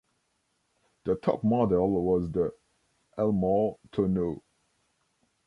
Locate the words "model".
1.43-2.01